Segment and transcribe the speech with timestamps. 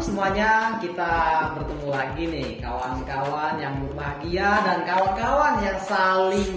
[0.00, 1.12] semuanya kita
[1.56, 6.52] bertemu lagi nih kawan-kawan yang berbahagia dan kawan-kawan yang saling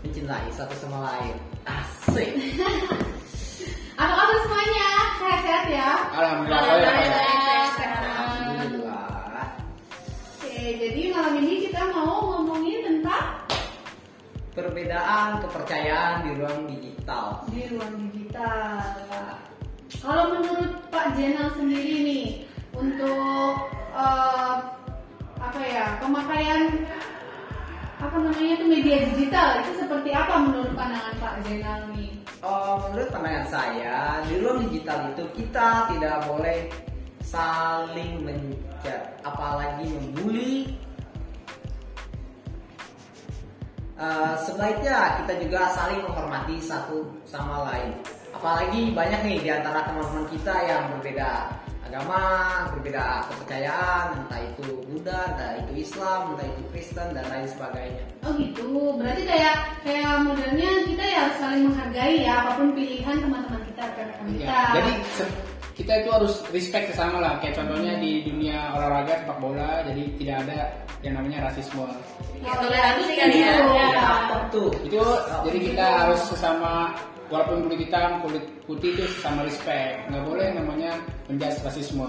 [0.00, 1.36] mencintai satu sama lain.
[1.66, 2.30] Asik.
[4.00, 4.88] Apa kabar semuanya?
[5.16, 5.90] Sehat-sehat ya?
[6.12, 6.60] Alhamdulillah.
[7.80, 9.48] Alhamdulillah.
[10.36, 13.24] Oke, jadi malam ini kita mau ngomongin tentang
[14.56, 17.44] Perbedaan kepercayaan di ruang digital.
[17.52, 19.04] di ruang digital.
[20.02, 22.26] Kalau menurut Pak Jenal sendiri nih,
[22.74, 23.54] untuk
[23.94, 24.56] eh,
[25.38, 26.74] apa ya pemakaian
[27.96, 32.10] apa namanya itu media digital itu seperti apa menurut pandangan Pak Jenal nih?
[32.42, 36.68] Oh, menurut pandangan saya di ruang digital itu kita tidak boleh
[37.22, 40.76] saling menjat, apalagi membuli.
[43.96, 47.96] Eh, sebaiknya kita juga saling menghormati satu sama lain.
[48.36, 51.48] Apalagi banyak nih di antara teman-teman kita yang berbeda
[51.88, 52.22] agama,
[52.76, 58.04] berbeda kepercayaan, entah itu Buddha, entah itu Islam, entah itu Kristen dan lain sebagainya.
[58.28, 63.16] Oh gitu, berarti kayak kayak modelnya kita ya harus saling menghargai ya apa pun pilihan
[63.24, 64.44] teman-teman kita rekan-rekan kita.
[64.44, 64.92] Ya, jadi
[65.76, 67.32] kita itu harus respect sesama lah.
[67.40, 70.58] Kayak contohnya di dunia olahraga sepak bola, jadi tidak ada
[71.00, 71.88] yang namanya rasisme.
[72.44, 73.52] Ya, toleransi kali ya.
[73.72, 74.08] Ya.
[74.84, 75.02] Itu
[75.48, 76.92] jadi kita harus sesama
[77.28, 80.06] walaupun kulit hitam, kulit putih itu sesama respect.
[80.08, 80.90] Nggak boleh namanya
[81.26, 82.08] menjudge rasisme.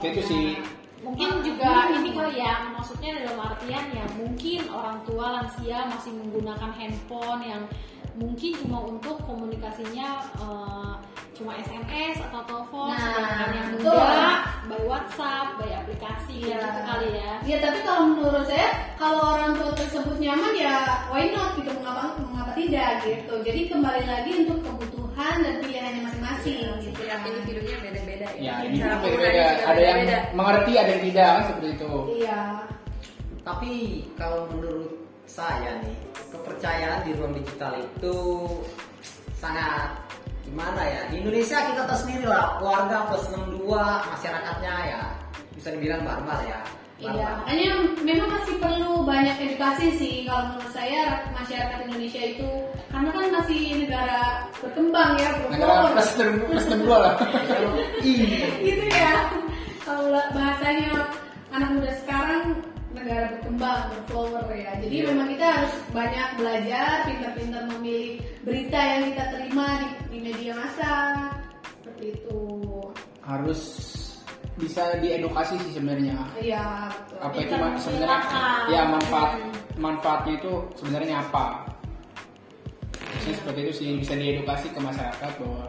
[0.00, 0.56] Itu sih
[0.96, 6.72] Mungkin juga ini kali ya, maksudnya dalam artian ya mungkin orang tua lansia masih menggunakan
[6.72, 7.62] handphone yang
[8.16, 10.92] mungkin cuma untuk komunikasinya eh,
[11.36, 13.92] cuma SMS atau telepon, Nah, sedangkan yang betul.
[13.92, 14.30] muda
[14.66, 16.58] by WhatsApp, by aplikasi Iya.
[16.64, 17.32] gitu kali ya.
[17.44, 20.74] Ya tapi kalau menurut saya kalau orang tua tersebut nyaman ya
[21.06, 22.16] why not gitu mengapa
[22.56, 23.34] tidak gitu.
[23.44, 27.16] Jadi kembali lagi untuk kebutuhan dan pilihannya masing-masing gitu Iya, ya.
[27.22, 29.44] Individunya beda-beda ya Cara ini penggunaannya beda-beda.
[29.46, 30.18] juga Ada yang beda-beda.
[30.32, 31.90] mengerti, ada yang tidak kan seperti itu.
[32.18, 32.40] Iya.
[33.46, 33.70] Tapi
[34.18, 34.90] kalau menurut
[35.26, 35.96] saya nih,
[36.32, 38.16] kepercayaan di ruang digital itu
[39.36, 39.90] sangat
[40.42, 41.00] gimana ya?
[41.10, 43.66] Di Indonesia kita tahu sendiri lah, warga plus 62
[44.10, 45.02] masyarakatnya ya
[45.54, 46.60] bisa dibilang barbar ya.
[46.96, 47.12] Iya,
[47.44, 47.70] makanya
[48.00, 52.48] memang masih perlu banyak edukasi sih kalau menurut saya masyarakat Indonesia itu
[52.88, 54.20] karena kan masih negara
[54.56, 55.92] berkembang ya, Negara berkembang.
[55.92, 57.14] plus plus enam dua lah.
[58.00, 58.48] Iya.
[58.64, 59.14] gitu ya
[59.84, 60.92] kalau bahasanya
[61.52, 62.42] anak muda sekarang
[62.96, 65.04] negara berkembang berflower ya jadi Iya.
[65.12, 68.08] memang kita harus banyak belajar pintar-pintar memilih
[68.40, 70.92] berita yang kita terima di, di media massa
[71.76, 72.40] seperti itu
[73.20, 73.60] Harus
[74.66, 76.18] bisa diedukasi sih sebenarnya.
[76.42, 76.90] iya
[77.22, 78.18] apa itu sebenarnya
[78.66, 79.30] ya manfaat
[79.78, 81.62] manfaatnya itu sebenarnya apa?
[82.98, 85.64] Biasanya seperti itu sih bisa diedukasi ke masyarakat bahwa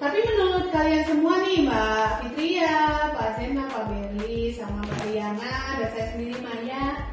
[0.00, 5.88] tapi menurut kalian semua nih Mbak Fitria, Pak Zena, Pak Berli, sama Mbak Riana, dan
[5.92, 7.10] saya sendiri Maya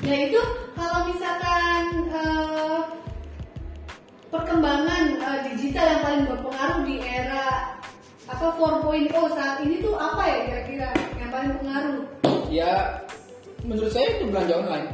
[0.00, 0.16] Ya.
[0.32, 0.40] Itu
[0.72, 2.80] kalau misalkan eh,
[4.32, 7.76] perkembangan eh, digital yang paling berpengaruh di era
[8.30, 11.98] apa 4.0 saat ini tuh apa ya kira-kira yang paling pengaruh?
[12.46, 12.72] ya
[13.62, 14.88] menurut saya itu belanja online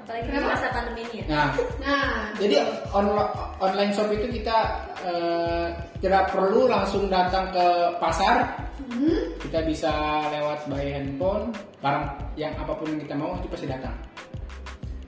[0.00, 0.50] apalagi di Kenapa?
[0.50, 1.48] masa pandemi ini ya nah
[1.84, 2.56] Nah, jadi
[2.90, 4.58] onla- online shop itu kita
[5.02, 5.66] eh,
[6.00, 7.66] tidak perlu langsung datang ke
[7.98, 9.92] pasar hmm, kita bisa
[10.30, 12.04] lewat by handphone barang
[12.34, 13.94] yang apa pun yang kita mau itu pasti datang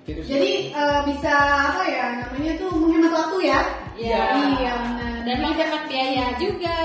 [0.03, 1.35] itu sih jadi eh, bisa
[1.71, 3.61] apa ya namanya tuh menghemat waktu ya?
[3.93, 4.23] Iya.
[4.59, 5.12] Iya benar.
[5.23, 6.77] Dan menghemat biaya juga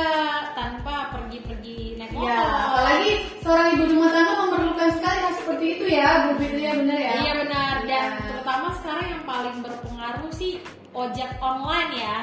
[0.53, 2.29] tanpa pergi-pergi naik motor.
[2.29, 3.11] Ya, apalagi
[3.41, 7.11] seorang ibu rumah tangga memerlukan sekali hal seperti itu ya, Bu Fitria benar ya?
[7.17, 8.21] Iya benar dan Iya.
[8.29, 10.53] terutama sekarang yang paling berpengaruh sih
[10.93, 12.17] ojek online ya.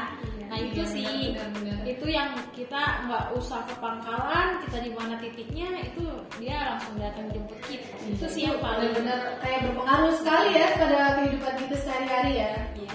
[0.44, 1.78] Nah itu Iya, sih benar, benar.
[1.82, 6.04] itu yang kita nggak usah ke pangkalan, kita di mana titiknya itu
[6.38, 7.90] dia langsung datang jemput kita.
[8.06, 12.52] Itu sih yang paling benar-benar kayak berpengaruh sekali ya pada kehidupan kita sehari-hari ya.
[12.78, 12.94] Iya.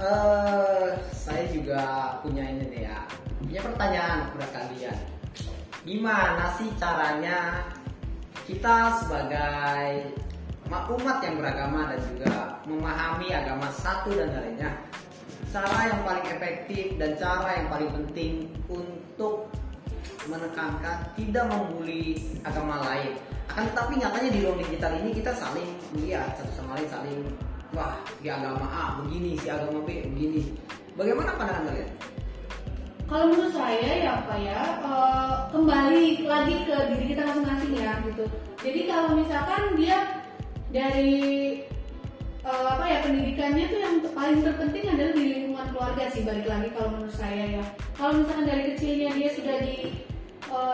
[0.00, 3.04] Eh, saya juga punya ini nih ya.
[3.36, 4.98] Punya pertanyaan kepada kalian.
[5.84, 7.68] Gimana sih caranya
[8.48, 10.16] kita sebagai
[10.72, 12.32] ma- umat yang beragama dan juga
[12.64, 14.72] memahami agama satu dan lainnya
[15.50, 18.32] cara yang paling efektif dan cara yang paling penting
[18.70, 19.50] untuk
[20.30, 23.18] menekankan tidak membuli agama lain
[23.50, 27.18] akan tetapi nyatanya di ruang digital ini kita saling melihat satu sama lain saling
[27.74, 30.42] wah si agama A begini si agama B begini
[30.98, 31.90] bagaimana pandangan kalian
[33.10, 38.22] Kalau menurut saya ya apa ya eh, kembali lagi ke diri kita masing-masing ya gitu.
[38.62, 39.98] Jadi kalau misalkan dia
[40.70, 41.18] dari
[42.46, 46.70] eh, apa ya pendidikannya tuh yang paling terpenting adalah di lingkungan keluarga sih balik lagi
[46.70, 47.64] kalau menurut saya ya.
[47.98, 49.76] Kalau misalkan dari kecilnya dia sudah di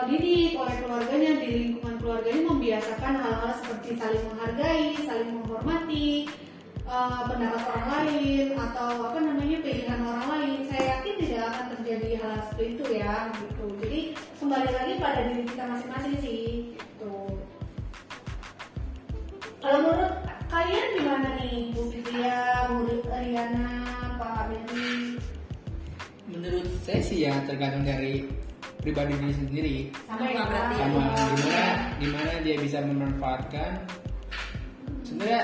[0.09, 6.29] didik oleh keluarganya di lingkungan keluarganya membiasakan hal-hal seperti saling menghargai, saling menghormati
[6.87, 10.59] eh, pendapat orang lain atau apa namanya pilihan orang lain.
[10.67, 13.65] Saya yakin tidak akan terjadi hal seperti itu ya gitu.
[13.83, 13.99] Jadi
[14.39, 16.41] kembali lagi pada diri kita masing-masing sih
[16.73, 17.13] gitu.
[19.59, 20.13] Kalau menurut
[20.47, 22.39] kalian gimana nih Bu Fitria,
[22.71, 23.69] Bu Riana,
[24.15, 25.19] Pak Benny?
[26.27, 28.27] menurut saya sih ya tergantung dari
[28.83, 29.75] pribadi diri sendiri
[30.05, 30.75] Sama Sama ya berarti.
[30.75, 31.01] sama
[31.33, 31.65] gimana
[31.97, 33.71] gimana dia bisa memanfaatkan
[35.01, 35.41] sebenarnya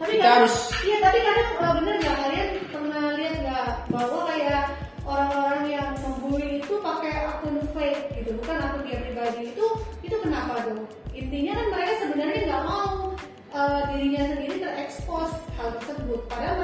[0.00, 4.20] Tapi kita kadang, harus iya tapi kadang uh, bener nggak kalian pernah lihat nggak bahwa
[4.32, 4.64] kayak
[5.04, 9.66] orang-orang yang membuli itu pakai akun fake gitu, bukan akun dia pribadi itu
[10.00, 10.88] itu kenapa tuh?
[11.12, 13.12] Intinya kan mereka sebenarnya nggak mau
[13.52, 15.30] uh, dirinya sendiri terekspos
[15.60, 16.56] hal tersebut, padahal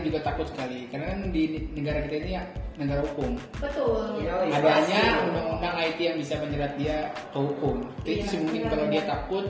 [0.00, 1.42] juga takut sekali karena kan di
[1.72, 2.42] negara kita ini ya
[2.74, 4.16] negara hukum Betul.
[4.18, 4.54] Iya, iya.
[4.56, 6.96] adanya undang-undang IT yang bisa menjerat dia
[7.28, 9.44] ke hukum itu Iya, sih mungkin kalau dia takut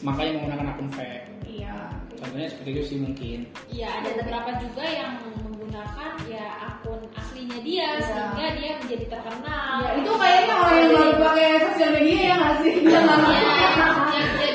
[0.00, 1.74] makanya menggunakan akun fake Iya.
[2.14, 7.86] contohnya seperti itu sih mungkin Iya ada beberapa juga yang menggunakan ya akun aslinya dia
[7.94, 8.06] Iya.
[8.06, 9.76] sehingga dia menjadi terkenal.
[9.80, 12.74] Ya, itu kayaknya orang yang baru pakai sosial media ya nggak sih?
[12.78, 14.53] Dia nggak Iya,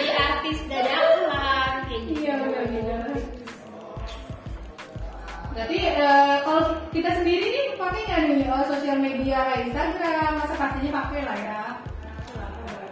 [6.89, 11.38] kita sendiri nih pakai nggak nih oh, sosial media kayak Instagram, masa pastinya pakai lah
[11.38, 11.62] ya.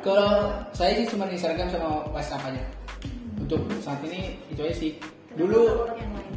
[0.05, 2.63] kalau saya sih cuma Instagram sama WhatsApp aja.
[3.37, 4.91] Untuk saat ini itu aja sih.
[5.35, 6.33] Dulu yang lain.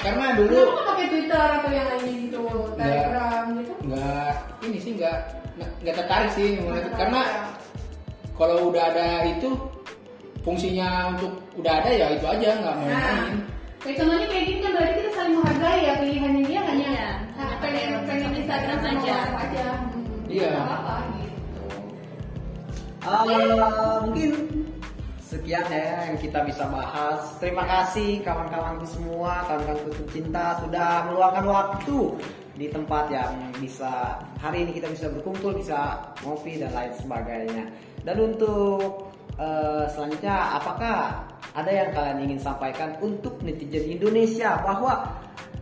[0.00, 2.42] karena dulu Kenapa nggak pakai Twitter atau yang lain gitu,
[2.78, 3.72] Telegram gitu?
[3.84, 4.32] nggak.
[4.62, 5.16] Ini sih nggak.
[5.58, 6.88] Nggak- tertarik sih itu.
[6.96, 7.20] karena
[8.32, 9.52] kalau udah ada itu
[10.40, 13.36] fungsinya untuk udah ada ya itu aja nggak mau Nah, main
[13.84, 14.59] kayak contohnya kayak gini
[15.36, 19.16] menghargai ya pilihannya dia hanya Iya, nah, hanya pengen pengen Instagram aja.
[19.38, 19.66] Aja.
[20.30, 20.52] Iya.
[20.54, 21.62] apa-apa gitu.
[23.00, 24.30] Eh, mungkin
[25.18, 27.38] sekian ya yang kita bisa bahas.
[27.38, 31.98] Terima kasih kawan-kawanku semua, kawan-kawanku tercinta sudah meluangkan waktu
[32.58, 37.64] di tempat yang bisa hari ini kita bisa berkumpul, bisa ngopi dan lain sebagainya.
[38.02, 41.24] Dan untuk eh, selanjutnya, apakah
[41.54, 45.19] ada yang kalian ingin sampaikan untuk netizen Indonesia bahwa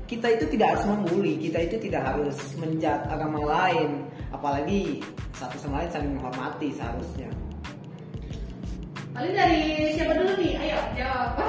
[0.08, 5.04] kita itu tidak harus membuli, kita itu tidak harus menjat agama lain, apalagi
[5.36, 7.28] satu sama lain saling menghormati seharusnya.
[9.12, 10.52] Paling dari siapa dulu nih?
[10.56, 11.36] Ayo jawab.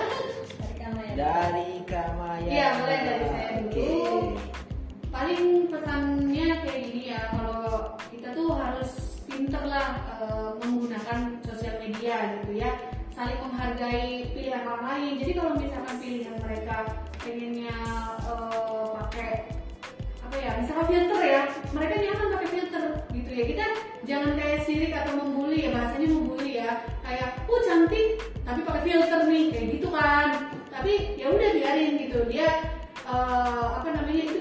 [0.60, 1.14] Dari kamu ya.
[1.16, 2.48] Dari Kamaya.
[2.48, 3.68] Iya, mulai dari saya dulu.
[3.68, 3.92] Oke.
[5.12, 7.68] Paling pesannya kayak gini ya, kalau
[8.08, 8.92] kita tuh harus
[9.28, 9.88] pinter lah
[10.24, 12.72] eh, menggunakan sosial media gitu ya,
[13.20, 15.14] saling menghargai pilihan orang lain.
[15.20, 16.88] Jadi kalau misalkan pilihan mereka
[17.20, 17.76] pengennya
[18.24, 19.32] eh, pakai
[20.24, 21.42] apa ya, misalkan filter ya,
[21.76, 23.44] mereka nyaman pakai filter gitu ya.
[23.44, 23.66] Kita
[24.08, 26.72] jangan kayak sirik atau membuli ya, bahasanya membuli ya.
[27.04, 30.28] Kayak, oh cantik, tapi pakai filter nih, kayak gitu kan.
[30.72, 32.48] Tapi ya udah biarin gitu, dia
[33.04, 34.40] eh, apa namanya itu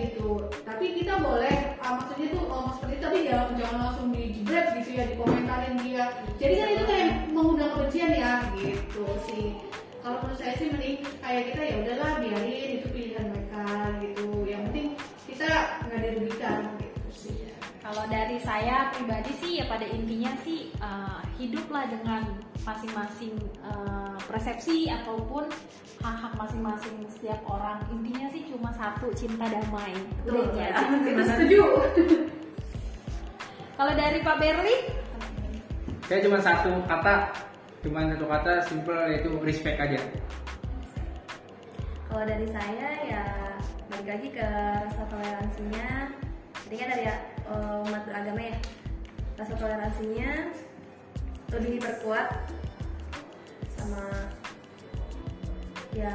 [0.00, 0.48] gitu.
[0.64, 4.90] Tapi kita boleh, ah, maksudnya tuh ngomong seperti itu, tapi jangan, jangan langsung dijebret gitu
[4.96, 6.04] ya, dikomentarin dia.
[6.40, 9.44] Jadi kan itu kayak mengundang kebencian ya, gitu sih.
[10.02, 13.64] Kalau menurut saya sih mending kayak kita ya udahlah biarin itu pilihan mereka
[14.02, 14.26] gitu.
[14.50, 14.88] Yang penting
[15.30, 15.50] kita
[15.86, 17.38] nggak dirugikan gitu sih.
[17.78, 23.34] Kalau dari saya pribadi sih ya pada intinya sih eh, hiduplah dengan masing-masing
[23.66, 25.50] eh, persepsi ataupun
[26.02, 27.82] hak-hak masing-masing setiap orang.
[27.90, 29.94] Intinya sih cuma satu cinta damai.
[30.22, 30.50] Itu.
[30.50, 31.62] Kita setuju.
[33.78, 34.76] Kalau dari Pak Berli,
[36.06, 37.34] saya cuma satu kata
[37.82, 39.98] cuma satu kata simple yaitu respect aja
[42.06, 43.24] Kalau dari saya ya
[43.90, 44.46] balik lagi ke
[44.86, 46.14] rasa toleransinya.
[46.62, 47.04] Tadi kan dari
[47.48, 48.58] uh, umat beragama ya.
[49.40, 50.52] Rasa toleransinya
[51.52, 52.28] lebih diperkuat
[53.76, 54.04] sama
[55.92, 56.14] ya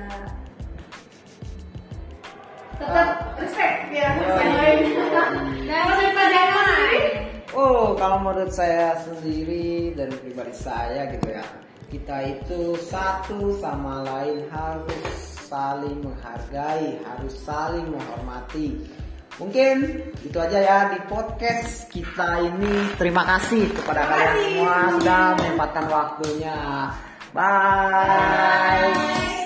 [2.77, 3.10] Tetap
[3.41, 4.53] respect ya Oh, iya.
[4.53, 4.79] lain.
[5.65, 7.01] Nah, Jaka sendiri,
[7.58, 11.41] Oh, kalau menurut saya sendiri dan pribadi saya gitu ya,
[11.89, 15.01] kita itu satu sama lain harus
[15.50, 18.77] saling menghargai, harus saling menghormati.
[19.38, 22.89] Mungkin itu aja ya di podcast kita ini.
[22.98, 26.58] Terima kasih kepada Terima kalian semua sudah menyempatkan waktunya.
[27.38, 29.37] Bye.